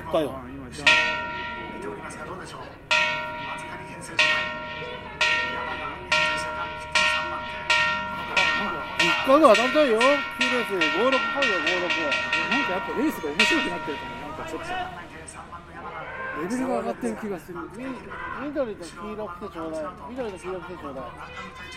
[0.00, 0.32] ったよ。
[0.32, 0.84] あ今じゃ
[1.76, 2.60] 見ておりますがどうでしょう。
[2.64, 4.26] 松狩編成時代
[5.54, 7.68] 山田編成者が3番手
[9.00, 14.68] 一回が当たりたいよ9レース56買うよあなんかやっぱレースが面白くなってるかもなんかちょっと
[16.40, 17.58] レベルが上がってる気がする。
[17.58, 17.68] 56
[18.48, 19.84] 緑と黄色来てちょうだい。
[20.08, 21.04] 緑と黄色来てちょうだい。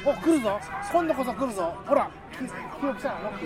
[0.06, 0.60] お来るぞ。
[0.94, 1.76] 今度こそ来るぞ。
[1.86, 2.10] ほら。
[2.32, 3.46] 黄黄色来たロック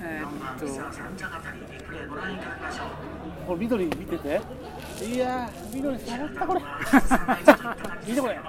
[0.00, 0.66] えー、っと。
[3.46, 4.40] これ緑見てて。
[5.04, 6.60] いやー緑触ったこれ。
[8.06, 8.40] 見てこれ。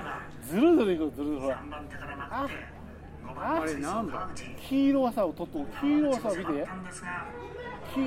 [0.43, 1.63] ずるずるいくずるずるほら。
[2.31, 2.47] あ
[3.37, 4.29] ああれ何番
[4.61, 5.47] 黄色はさとっと
[5.81, 6.67] 黄色はさ見て。
[7.93, 8.01] 黄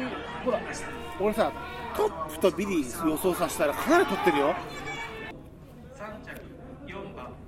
[0.45, 0.61] ほら
[1.21, 1.53] 俺さ
[1.97, 4.55] トップとビリ予想させたらかなり取ってるよ。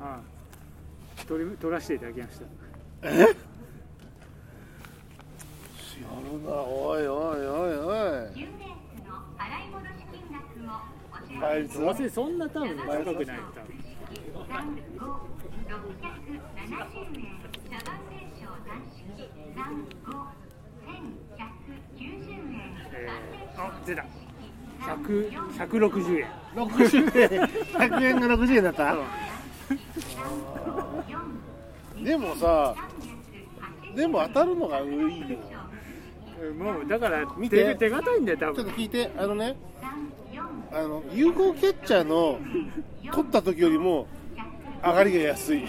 [0.01, 0.21] あ
[1.27, 2.47] 取り取らせていただきました。
[3.09, 3.19] え？
[3.21, 3.27] や
[6.01, 8.33] るなおいおいおいおい。
[8.33, 8.69] 10年
[9.07, 10.73] の払い戻し金額を
[11.13, 13.39] お支払い倍率どうせそんな多分高くない。
[13.39, 13.71] 多分
[14.51, 14.55] 3、
[14.97, 15.03] 5、
[15.69, 17.29] 670円。
[17.71, 18.99] 茶番名称断式
[19.55, 19.59] 3、
[20.05, 20.11] 5、
[21.97, 22.59] 1190円。
[22.93, 24.05] えー、あ出た。
[24.81, 26.27] 100 160円。
[26.55, 27.29] 60円。
[27.91, 28.97] 100円が60円だった？
[32.03, 32.75] でもさ
[33.95, 34.91] でも当たるのがいい
[35.31, 35.39] よ
[36.59, 37.65] もうだから見て。
[37.65, 38.55] 手手堅いんだよ多分。
[38.57, 39.57] ちょっと聞いてあのね
[40.73, 42.39] あの有効キャッチャーの
[43.13, 44.07] 取った時よりも
[44.83, 45.65] 上がりが安い。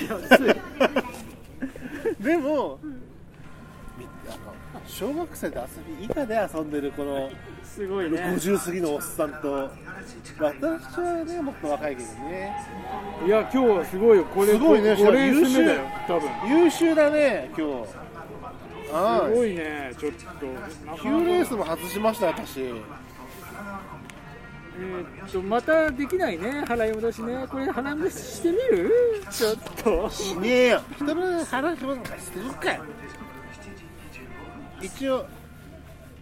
[2.19, 2.79] でも
[4.87, 7.29] 小学生で遊び以下で遊んでるこの
[7.63, 8.17] すごいね。
[8.19, 9.69] 50過ぎのおっさんと
[10.39, 12.55] 私はねもっと若いけどね。
[13.25, 14.25] いや今日はすごいよ。
[14.25, 16.29] これすごいね5レー優秀だよ多分。
[16.49, 18.00] 優秀だね今日
[18.91, 20.25] すごいねちょっと。
[20.29, 22.61] なかなか9レースも外しました私。
[22.61, 27.45] えーっとまたできないね払い戻しね。
[27.49, 28.91] これ払い戻ししてみる？
[29.29, 30.09] ちょっと。
[30.09, 32.83] しねえよ人の話なんかしてるかよ。
[34.81, 35.25] 一応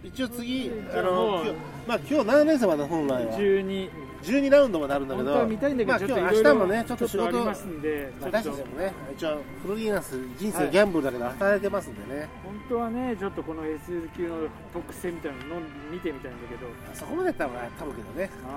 [0.02, 1.50] 一応次あの今日
[1.86, 3.90] まあ今日7連戦まで本来は12
[4.22, 8.38] 12ラウンドまであるんだけど本当は見たいんだけど、まあちょっと今日明日もねちょっと仕事ありますんでちょっと。
[8.38, 14.36] 私たちもね一応フロリーナス人はい生ギャンブルだけど働いてますんでね、本当はねちょっとこの S 級の
[14.74, 16.66] 特性みたいなのを見てみたいんだけど。
[16.94, 18.30] そこまでやったら多分けどね。
[18.46, 18.50] ああ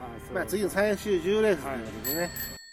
[0.00, 2.63] まあまあ次の最終10レースということでね、こう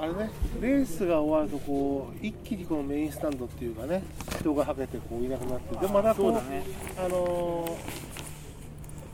[0.00, 4.02] あれねレースが終わるとこう一気にこのメインスタンドっていうかね
[4.38, 6.62] 人がはけてこういなくなってでまたこうね。
[6.96, 8.08] あのー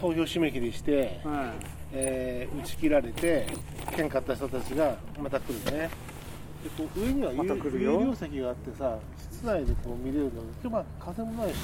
[0.01, 1.55] 投票締め切りして、は
[1.93, 3.47] えー打ち切られて
[3.97, 5.89] 券買った人たちがまた来るね。
[6.63, 7.39] でこう上には有
[7.81, 8.99] 有料席があってさ
[9.33, 10.63] 室内でこう見れるの。
[10.63, 11.57] でまあ風もないし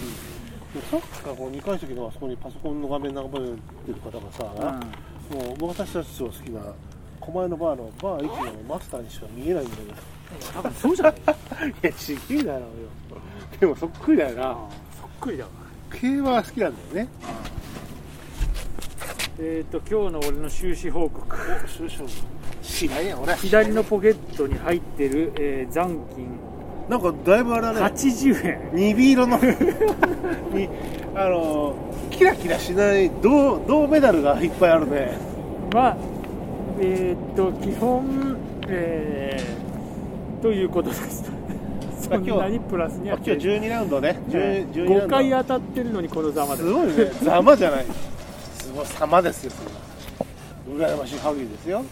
[0.72, 3.58] でさっきからこう2階席のあそこにパソコンの画面眺めて
[3.88, 5.58] る方がさ、い、うん。
[5.58, 6.60] もう私たちの好きな
[7.30, 9.94] 狛江のバーのバー駅のマスターにしか見えないんだけど。
[10.54, 11.14] 多分そうじゃない？
[11.70, 12.66] いやちげえだろうよ
[13.58, 14.56] でもそっくりだよな。
[15.00, 15.50] そっくりだわ。
[15.92, 17.10] 競馬は好きなんだよね。
[19.40, 21.36] えっ、と今日の俺の収支報告。
[21.66, 22.10] 少々
[22.62, 23.34] 知らんやん俺。
[23.36, 26.28] 左のポケットに入ってる、えー残金。
[26.88, 27.80] なんかだいぶあれだね。
[27.80, 28.70] 80円。
[28.74, 29.36] ニビ色の。
[29.38, 30.68] に
[31.14, 31.74] あの
[32.10, 35.18] キラキラしない銅銅メダルがいっぱいあるね。
[35.72, 35.96] まあ
[36.82, 38.36] えっ、と基本
[38.68, 41.30] えー、ということです。
[42.00, 44.14] そんなにプラスには今日12ラウンドね。
[44.14, 44.20] ね。
[44.30, 45.16] 10 12ラウ5ンド。
[45.16, 46.62] 回当たってるのにこのざまで。
[46.62, 47.04] すすごいね。
[47.22, 47.84] ざまじゃない。
[48.58, 50.94] すごい様ですよそれは。
[50.94, 51.84] 羨ましい限りですよ。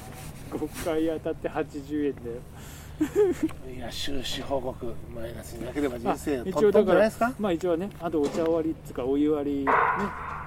[0.51, 2.37] 5回当たって80円だよ。
[3.77, 7.33] いや収支報告マイナスになければ人あ生一トントンじ応だからゃないですか？
[7.39, 9.73] まあ一応ねあとお茶割りっつうかお湯割りね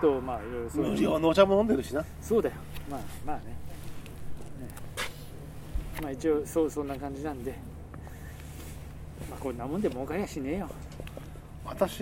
[0.02, 2.04] とまあいろいろ無料のお茶も飲んでるしな。
[2.22, 2.56] そうだよ。
[2.90, 3.61] まあまあねね
[6.02, 7.52] まあ一応そうそんな感じなんで。
[9.30, 10.70] まあこんなもんで儲かりやしねえよ。
[11.66, 12.02] 私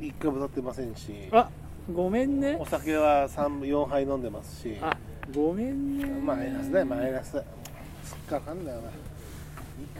[0.00, 1.28] 一回も歌ってませんし。
[1.32, 1.48] あ
[1.92, 2.56] ごめんね。
[2.60, 4.76] お酒は34杯飲んでますし。
[4.80, 4.96] あ
[5.34, 6.06] ごめんね。
[6.06, 7.30] マイナスだよマイナス。
[8.04, 8.88] すっかかんだよな。
[8.88, 8.92] い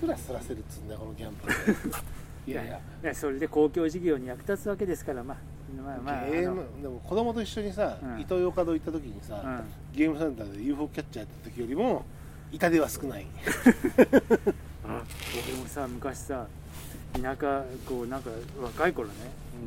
[0.01, 1.55] くらすらせるっつうんだよこのギャンブル
[2.47, 2.63] いや。
[2.63, 5.37] いやいやそれで公共事業に役立つわけですからまあ
[5.83, 8.21] まあまあゲームでも子供と一緒にさ、うん。
[8.21, 12.05] イトーヨーカドー行った時にさ、あのゲームセンターで UFO キャッチャーやった時よりも
[12.53, 13.27] 痛手は少ない。
[14.87, 15.03] あ
[15.49, 16.47] 俺もさ昔さ
[17.15, 18.31] 田舎こうなんか
[18.61, 19.15] 若い頃ね、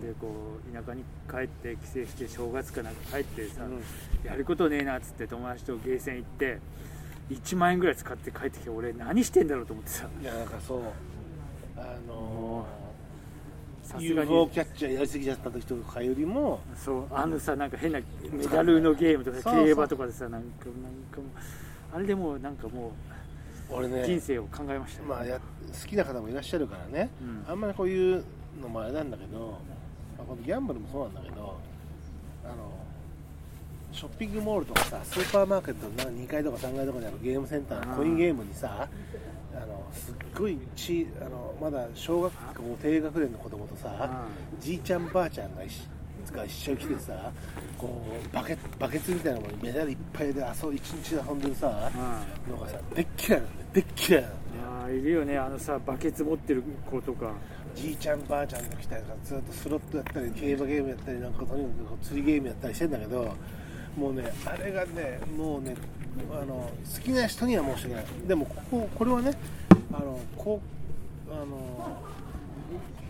[0.02, 3.64] でこう田舎に帰って帰省して正月かなんか帰ってさ、
[4.24, 6.60] やることねえなっつって友達とゲーセン行って
[7.30, 10.08] 1万円ぐらい使って帰ってきて俺何してんだろうと思ってさ。
[10.22, 10.82] いやなんかそう。
[11.78, 12.66] あの
[13.84, 14.32] さー、すがに。
[14.32, 18.00] UFO キャッチャーやりすぎちゃった時とかよりもそうあのさなんか変な
[18.32, 20.74] メダルのゲームとか競馬とかでさなんかなん
[21.12, 21.28] かもう
[21.94, 22.92] あれでもうなんかも
[23.70, 27.52] 俺う人ね生を考えましたよ、まあや好きな方もいらっしゃるからね、うん。
[27.52, 28.24] あんまりこういう
[28.62, 29.60] のもあれなんだけど、
[30.18, 31.58] まあ、このギャンブルもそうなんだけど
[32.46, 32.56] あの
[33.92, 38.88] ショッピングモールとかさスーパーマーケットの2階とか3階とかにあるゲームセンターのコインゲームにさ
[39.54, 44.26] あのすっごいちあのまだ小学校低学年の子供とさ
[44.60, 45.88] じいちゃんばあちゃんが一
[46.34, 47.32] が一緒に来てさ
[47.78, 51.92] こうバケバケツみたいなものにメダルいっぱいで遊一日遊んでるさ
[52.48, 52.54] うん。
[52.54, 55.38] のがさでっ嫌いなんだよでっ嫌いなんだよいるよね。
[55.38, 57.32] あのさバケツ持ってる子とか。
[57.76, 63.36] じいちゃんばあちゃんと来たりとかずっとスロットやったり競馬ゲームやったりなんかとにかく釣りゲームやったりしてんだけど
[63.96, 65.76] もうねあれがねもうね
[66.32, 68.06] あの好きな人には申し訳ない。
[68.28, 69.38] でもこここれはね
[69.94, 70.60] あのこ
[71.30, 72.02] うあの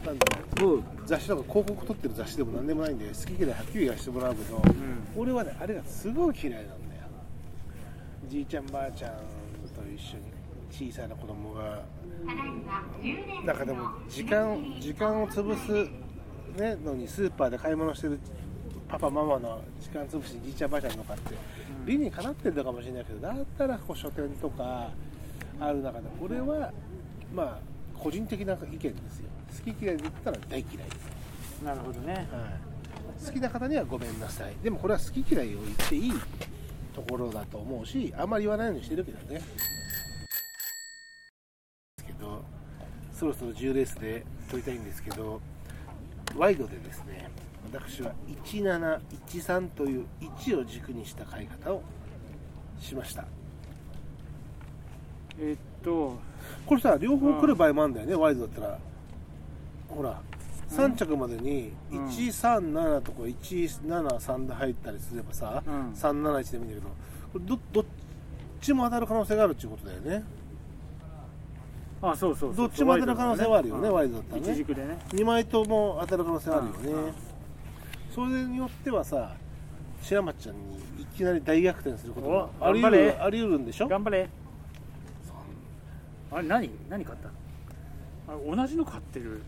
[0.06, 0.25] なんだ
[0.62, 4.62] ろう雑誌とか広告撮ってる雑誌でも何でもないんで好き嫌いはっきり言わせてもらうけど、
[5.15, 6.77] 俺はねあれがすごい嫌いなんだよ。
[8.27, 9.12] じいちゃんばあちゃん
[9.77, 11.83] と一緒に小さな子供が
[12.25, 18.19] ただいま10年なんかでも時間時間を潰す、ね、のにスーパーで買い物してる
[18.88, 21.36] パパママの時間潰しにじいちゃんばあちゃんのかって
[21.86, 24.92] 理にかなってるのかもしれないけどだったらこう書店とか
[25.60, 26.71] ある中で俺は
[27.33, 27.60] まあ
[27.99, 28.79] 個人的な意見で
[29.11, 29.29] すよ。
[29.65, 30.91] 好き嫌いで言ったら大嫌いで
[31.57, 32.13] す、なるほどね。
[32.13, 32.25] はい、
[33.25, 34.55] 好きな方にはごめんなさい。
[34.63, 36.13] でもこれは好き嫌いを言っていい
[36.94, 39.35] ところだと思うしあんまり言わないようにしてるけどね。
[39.35, 39.41] で
[41.97, 42.44] すけど
[43.13, 45.41] そろそろ10レースで取りたいんですけど
[46.35, 47.29] ワイドでですね
[47.71, 48.13] 私は
[48.45, 51.83] 1713という1を軸にした買い方を
[52.79, 53.25] しました。
[55.39, 56.15] えっと。
[56.65, 58.79] これさ両方来る場合もあるんだよね、ワイドだったら。
[59.89, 60.21] ほら
[60.69, 62.07] 3着までにうん。
[62.07, 65.91] 137とか173で入ったりすればさ、うん。
[65.94, 66.89] 371でもいいんだけど
[67.33, 67.85] これどどっ
[68.59, 70.24] ちも当たる可能性があるっていうことだよね。
[72.01, 74.51] あそうそうそうどっちも当たる可能性はあるよねうんワイドだったらね。
[74.51, 74.97] 一軸でね。
[75.09, 77.13] 2枚とも当たる可能性あるよね、うん。
[78.13, 79.31] それによってはさ
[80.01, 83.88] 白松ちゃんにいきなり大逆転することもあり得るんでしょ？
[83.88, 84.29] 頑張れ
[86.31, 87.29] あれ何何買った
[88.31, 89.41] あれ同じの買ってる。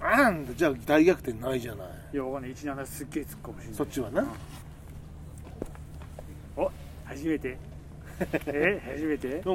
[0.00, 1.88] あんだじゃあ大逆転ないじゃない。
[2.12, 2.54] いやわかんない。
[2.54, 3.62] 17すっげえつくかもし。
[3.62, 4.26] れないそっちはな、
[6.56, 6.70] お
[7.04, 7.56] 初めて。
[8.46, 9.28] え初めて？
[9.28, 9.52] なんか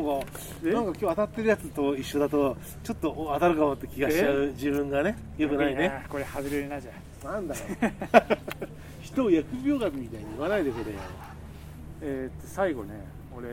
[0.63, 0.72] え？
[0.72, 6.06] なんか今日当たってるやつと一緒だとちょっとお当たるかもって気がしちゃう自分がねよくないね。
[6.10, 6.92] これ外れるなじゃ
[7.25, 7.28] あ。
[7.33, 7.62] なんだよ。
[9.01, 11.00] 人を疫病神みたいに言わないでくれよ。
[12.01, 12.94] えーっと最後ね
[13.36, 13.50] 俺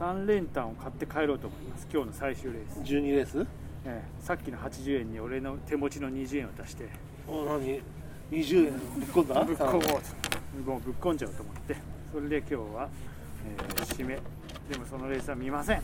[0.00, 1.86] 3連単を買って帰ろうと思います。
[1.92, 3.46] 今日の最終レース、12レース？
[3.84, 4.24] ええ。
[4.24, 6.88] さっきの80円に俺の手持ちの20円を出して。
[7.28, 7.82] お何
[8.30, 8.72] ？20円？
[8.72, 8.80] ぶっ
[9.12, 9.44] 込んだ？
[9.44, 10.70] ぶっ込もうと。
[10.70, 11.76] もうぶっ込んじゃおうと思って。
[12.14, 12.88] それで今日は、
[13.46, 14.18] えー締め。
[14.70, 15.82] でもそのレースは見ません。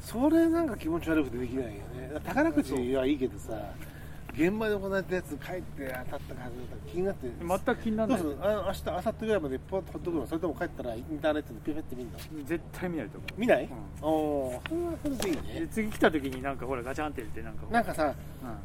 [0.00, 2.20] それなんか気持ち悪くてできないよね。
[2.24, 3.52] 宝くじはいいけどさ
[4.32, 6.44] 現場で行ったやつ帰って当たったか外れたか
[6.90, 8.22] 気になって全く気にならない。
[8.22, 12.18] どうするあ明日明後日ぐらいまでポッとほっとくのそれとも帰ったらインターネットでピュピュって見るの。
[12.44, 13.40] 絶対見ないと思う。
[13.40, 13.68] 見ない、う
[14.02, 15.42] おおそれはそれでいいね。
[15.60, 18.14] で次来た時になんかほらガチャンって入れてなんかなんかさ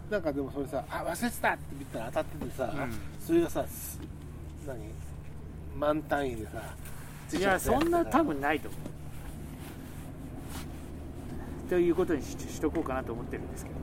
[0.10, 3.00] うなんかでもそれさあ忘れてたって見たら当たっててさ、うん。
[3.20, 4.00] それがさす
[4.68, 4.78] 何？
[5.78, 6.52] 満単位でさ
[7.38, 8.82] ん、いやそんな多分分ないと思う。
[11.70, 13.76] ということにししとこうかなと思ってるんですけど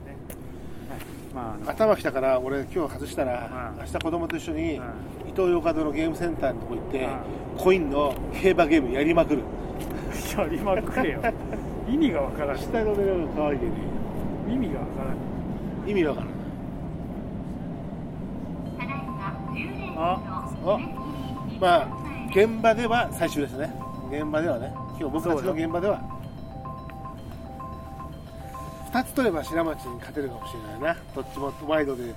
[1.33, 4.83] まあ頭きたから俺今日外したら、うん明日子供と一緒に、うん
[5.27, 7.09] 伊東洋華堂のゲームセンターのとこ行って、う
[7.57, 9.43] コインの競馬ゲームやりまくる。
[10.37, 11.21] やりまくれよ。
[11.89, 12.57] 意味がわからん。
[12.57, 13.71] 下の目が可愛いけど
[14.47, 15.89] 意味がわからん。
[15.89, 16.33] 意味わからない
[18.77, 20.21] ただいま10連あ。
[20.65, 20.79] あ。
[21.59, 21.87] まあ
[22.29, 23.73] 現場では最終ですね。
[24.11, 24.71] 現場ではね。
[24.99, 25.99] 今日僕たちの現場では
[28.93, 31.01] 2つ取れば白町に勝てるかもしれないな。
[31.15, 32.13] どっちもワイドで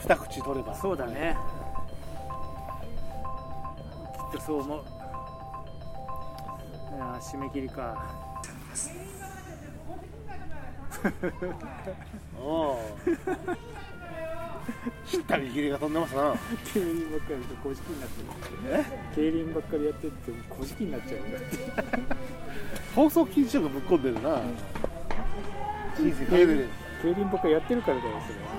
[0.00, 0.74] 2口取れば。
[0.74, 1.36] そうだね。
[4.32, 4.84] きっとそう思う。
[6.96, 8.02] いやー締め切りか。
[12.40, 12.76] おう。
[15.06, 16.34] 知った激励が飛んでますな。
[16.72, 18.28] 競輪ばっかりやると小じきになってる。
[18.66, 18.84] え？
[19.14, 21.56] 競輪ばっかりやってって小じきになっちゃうんだって
[22.94, 24.40] 放送禁止用がぶっ込んでるな。
[24.40, 24.77] 人生かけてる
[27.02, 28.58] 競輪かりやってるからだよそれは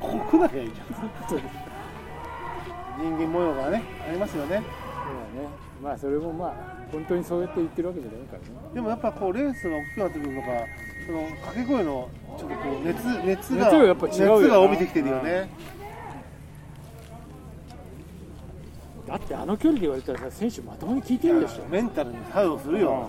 [0.00, 0.86] ここなきゃいいじゃん。
[1.28, 1.40] そう
[2.98, 4.58] 人間模様がねありますよね。
[4.58, 4.64] ね
[5.82, 6.54] まあそれもまあ
[6.92, 8.44] 本当にそうやって言ってるわけじゃないからね。
[8.74, 10.48] でもやっぱこうレースが大きくなってくるのか
[11.06, 12.08] その掛け声の
[12.38, 15.48] ちょっとこう熱熱が熱がやっぱ違う熱が帯びてきてるよね。
[19.06, 21.64] だってあの距離で言われたらさ選手まともに聞いてるでしょ。
[21.68, 23.08] メンタルに作用するよ。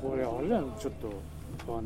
[0.00, 1.12] これあれだよちょっと
[1.66, 1.82] あの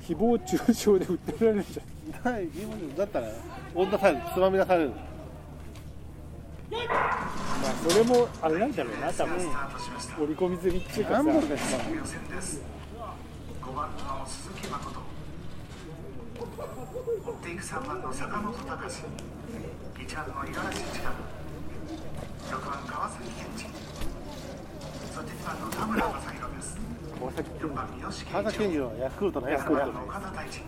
[0.00, 3.28] ひ誹謗中傷で訴えられるじゃんはい自分だったら
[3.74, 4.90] 女されるつまみ出される。
[4.90, 9.36] まあそれもあれなんだろうな多分。
[9.36, 9.46] 織
[10.28, 11.22] り込み済みっていうかさ。
[11.22, 11.56] 何本か予
[12.04, 12.60] 選です
[13.62, 15.00] 5番の鈴木誠。
[17.24, 19.02] 追っていく3番の坂本隆。
[19.96, 21.12] 1番の五十嵐千佳
[22.50, 23.60] 6番川崎健二。
[25.14, 26.33] そして2番の田村正
[27.34, 30.60] 崎君4番三好川崎健次郎ヤクルトのヤクルト3番の岡田大地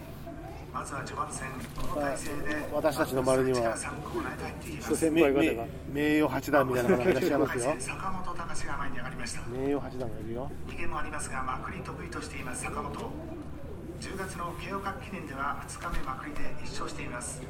[0.75, 7.77] まずは序盤戦この体勢で私たちの周りには3コーナーへと入っていきます諸先名名誉八段みたいな方がいらっしゃいますよ。
[7.79, 10.51] 坂本隆が前に上がりました名誉八段がいるよ。
[10.67, 12.93] 逃げもありますがまくり得意としています坂本。
[12.93, 17.41] 10月の慶応学記念では2日目まくりで1勝しています。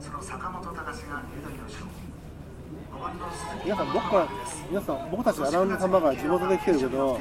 [0.00, 2.11] その坂本隆が有利の後ろ5番の鈴木
[3.64, 4.28] 皆さん僕から
[4.68, 7.18] 皆さん僕たちアナウンサー様が地元で来てるけど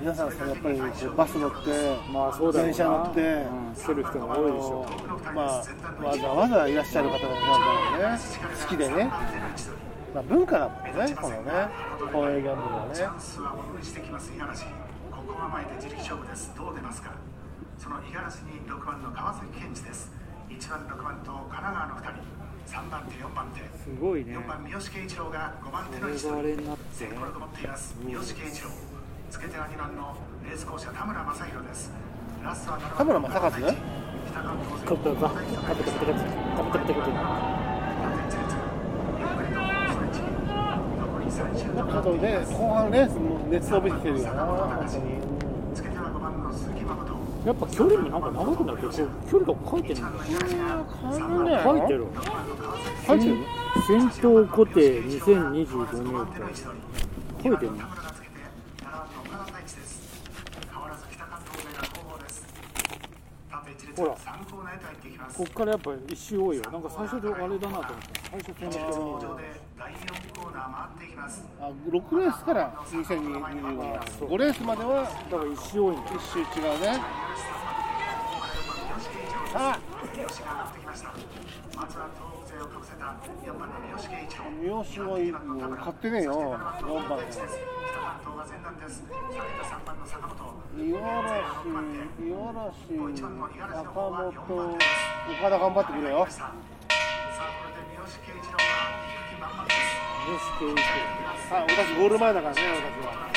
[0.00, 4.86] 皆さんさやっぱりこうバス乗ってまあそうだ電車乗ってうん、してる人が多いでしょ
[5.34, 5.64] まあ
[6.04, 8.18] わざわざいらっしゃる方がなんだろうね。
[8.62, 9.04] 好きでね、
[10.14, 11.52] まあ、文化だもんねこのね。
[12.12, 12.92] 公営ギャンブルはね。
[15.10, 16.52] ここは前で自力勝負です。
[16.56, 17.12] どう出ますか？
[17.78, 20.12] その五十嵐に6番の川崎健二です。
[20.48, 23.60] 1番6番と神奈川の2人3番手4番手。
[23.78, 24.36] すごいね。
[24.36, 28.70] 4番三好圭一郎が5番手の位置取りれになって先行力持っています三好圭一郎
[29.30, 30.16] つけては2番の
[30.46, 31.92] レース校舎田村正宏です。
[32.44, 33.50] ラストは7番田村正和？
[33.72, 33.76] ね
[34.30, 37.00] 北関東カップがカップカップカップカップカップカップカップ
[41.00, 44.90] 残り30ちょっとね後半レースも熱を帯びてきてるよな本当に
[45.74, 48.92] つけては5番の鈴木誠やっぱ距離もなんか長くなるけど
[49.30, 52.06] 距離が書いてるんだよ書いてる
[53.06, 53.36] 書いてる
[53.86, 56.54] 先頭固定2025メートル
[57.42, 57.72] 書いてる
[63.96, 64.16] ほら
[65.36, 69.40] こっからやっぱ一周多いよなんか最初であれだなと思った最初そんな距離
[71.60, 73.42] あ6レースから2025
[73.76, 76.10] 年5レースまではだから一周多いんだ。
[76.10, 77.00] よ一周違うね。
[79.52, 79.78] さあ
[84.62, 85.34] 三好はいいよ
[85.76, 87.18] 買ってねえよ4番。
[90.76, 91.02] 五十嵐
[92.90, 93.26] 五十嵐
[93.84, 96.26] 坂本岡田頑張ってくれよ
[100.24, 100.80] よし圭一
[101.52, 103.34] あ私ゴール前だからね私は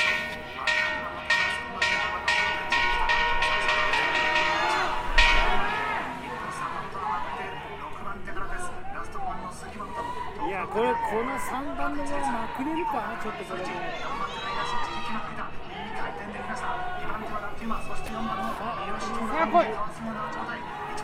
[10.48, 13.68] いやこれこの3番のまままくれるかちょっとこれも
[19.28, 19.68] さあ来い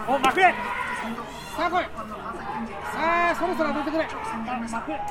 [0.07, 0.53] おまくれ
[1.57, 2.12] さあ来い
[3.03, 4.05] さあそろそろ当ててくれ。
[4.05, 4.07] あ
[4.71, 5.01] まくれ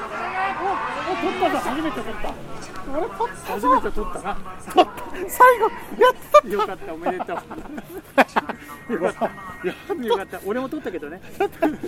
[0.00, 2.34] お取ったぞ初めて取った。
[2.90, 3.52] 俺取った。
[3.52, 4.36] 初めて取ったな
[5.28, 5.64] 最後
[6.02, 6.48] やった。
[6.48, 7.28] よかったおめでとう
[8.92, 9.30] よかった。
[10.04, 10.40] よかった。
[10.44, 11.20] 俺も取ったけどね。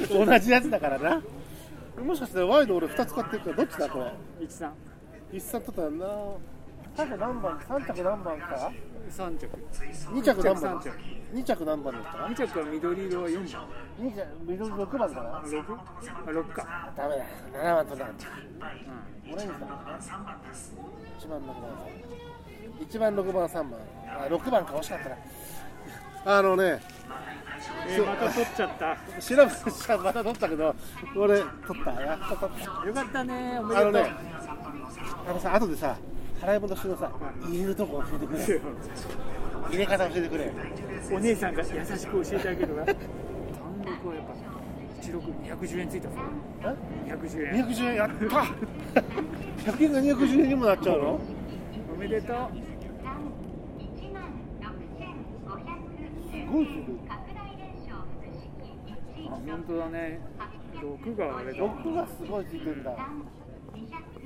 [0.08, 1.20] 同じやつだからな。
[2.04, 4.12] もしかしてワイド俺2つ買ってるからどっちだこれ？
[4.44, 4.72] 一三
[5.32, 6.14] 一冊取ったらな。
[6.96, 8.70] 最後何番？3着何番か？
[9.10, 9.48] 三着。
[10.12, 10.80] 2着何番？
[10.80, 10.92] 三着
[11.32, 13.66] 2着何番だった二着は緑色は四番。
[14.00, 15.42] 2着緑6番かな？
[15.50, 15.72] 六？
[16.26, 16.92] あ六か。
[16.96, 18.30] ダメだ7番取らなかったう
[19.32, 19.54] オレンジだ。
[21.20, 21.54] 1番6番
[22.80, 23.46] 1番6番。
[23.46, 23.64] 3番
[24.08, 25.16] あ6番か惜しかったな。
[26.38, 26.66] あのねん
[27.88, 28.96] えーまた取っちゃった。
[29.20, 30.74] 調べたまた取ったけど
[31.16, 31.92] 俺取った。
[31.92, 32.86] やっと取った。
[32.88, 33.58] よかったね。
[33.60, 33.88] おめでとう。
[33.88, 34.14] あのね
[35.28, 35.96] あのさ後でさ
[36.40, 37.12] 払い戻しのさ
[37.46, 38.60] 入れるとこ教えてくれ。
[39.70, 40.52] 入れ方教えてくれ
[41.12, 42.84] お姉さんが優しく教えてあげるわ。
[42.84, 42.96] 単
[43.84, 44.34] 独はやっぱ
[45.00, 46.14] 一六二百十円ついたぞ。
[47.04, 47.52] 二百十円。
[47.66, 48.14] 210円やった。
[49.70, 51.20] 100円が210円にもなっちゃうの？
[51.92, 52.36] おめでとう。
[52.36, 52.38] 1
[54.12, 54.30] 万
[54.60, 54.68] 6500
[56.30, 58.20] すごいする拡大連勝復
[59.50, 60.20] 本当だね。
[60.74, 61.58] 6があれだ。
[61.58, 62.90] 6がすごいついてんだ。
[63.74, 64.19] 210円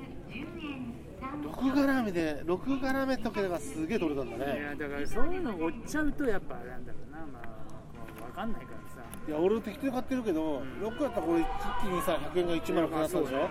[1.35, 9.05] 6絡みで6絡めとけがすげえ取れたんだいねやだからそういうの追っちゃうとやっぱなんだろうなまあ分かんないからさ。
[9.27, 11.47] いや俺適当に買ってるけど、6だったらこれ一
[11.81, 13.49] 気にさ100円が1万くなったでしょ。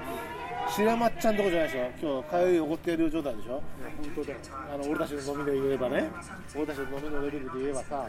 [0.70, 2.24] 白松ちゃんとこじゃないでしょ。
[2.30, 3.50] 今日帰りおごってやる状態でしょ。
[3.50, 3.62] いや
[3.98, 4.40] 本当だよ
[4.74, 6.12] あの俺たちの飲みで言えばね。
[6.56, 8.08] 俺たちの飲みのレベルで言えばさ。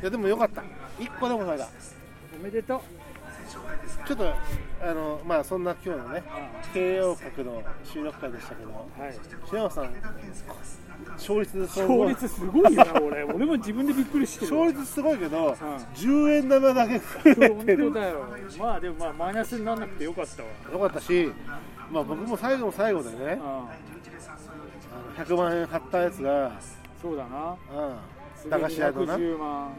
[0.00, 0.62] いやでもよかった。
[0.98, 1.68] 1個でも買えた
[2.38, 2.80] おめでとう
[4.06, 4.34] ちょっと
[4.82, 6.22] あのまあそんな今日のね
[6.72, 8.78] 慶応閣の収録会でしたけどは
[9.08, 9.14] い。
[9.46, 9.94] 白山さん
[11.16, 13.24] 勝率そ勝率すごいよな俺。
[13.24, 15.50] 俺も自分でびっくりして勝率すごいけど、
[15.94, 17.04] 10円玉だけ増
[17.66, 18.26] えだよ。
[18.58, 20.48] まあでもまあマイナスにならなくてよかったわ。
[20.72, 21.30] よかったし、
[21.90, 23.30] まあ、僕も最後の最後でねうん。
[23.30, 26.52] あの100万円買ったやつが、
[27.00, 27.56] そうだな。
[28.44, 29.72] うん、駄菓子屋のな、うん、110万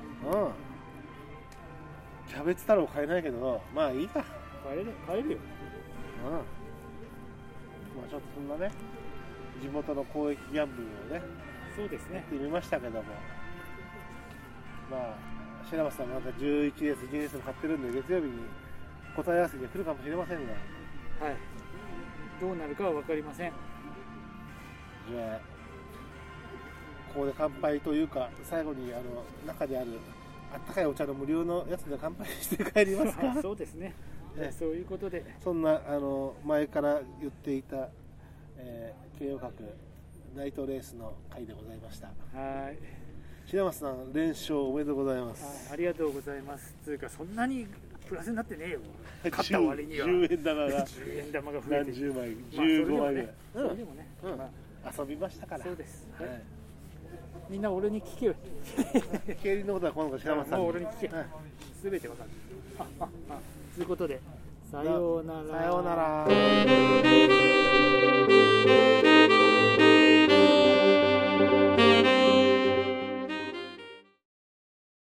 [2.27, 4.23] キャベツ太郎買えないけどまあいいか、
[4.63, 5.37] 買える買えるよ。
[6.25, 6.31] うん。
[6.33, 6.39] ま
[8.05, 8.71] あ、ちょっとそんなね
[9.61, 11.25] 地元の公益ギャンブルをね
[11.75, 12.15] そうですね。
[12.17, 13.05] やってみましたけども。
[14.89, 15.15] まあ
[15.69, 18.33] 白松さんまた11レース12レースも買ってるんで月曜日に
[19.15, 20.53] 答え合わせに来るかもしれませんが。
[20.53, 21.37] はい。
[22.39, 23.53] どうなるかは分かりません。
[25.09, 25.39] じゃあ
[27.13, 29.03] ここで乾杯というか最後にあの
[29.47, 29.99] 中である
[30.55, 33.35] あったかいお茶の無料のやつで乾杯して帰りますか？
[33.43, 33.93] そうですね。
[34.37, 35.23] ねそういうことで。
[35.43, 37.89] そんなあの前から言っていた、
[38.57, 39.51] えー、慶応閣
[40.35, 42.07] ナイトレースの回でございました。
[42.07, 42.77] はい。
[43.47, 45.69] 白松さん連勝おめでとうございます。
[45.69, 46.73] あありがとうございます。
[46.83, 47.67] つうかそんなに
[48.07, 48.79] プラスになってねえよ。
[49.29, 50.07] 勝った割には。
[50.07, 51.91] 10, 円玉が 10円玉が増えて。
[51.91, 53.67] 何十枚まあ15枚ぐらい、それでもね。
[53.67, 54.07] それでもね。
[54.23, 54.37] うん。
[54.37, 54.49] ま
[54.97, 55.65] 遊びましたから。
[55.65, 56.07] そうです。
[56.17, 56.54] はい
[57.49, 58.35] みんな俺に聞けよ。
[59.41, 60.59] 競輪のことは今度白松さん。
[60.59, 61.25] もう俺に聞け、はい、
[61.83, 62.29] 全てわかる。
[63.75, 64.19] ということで
[64.71, 65.59] さようなら。
[65.59, 66.25] さようなら。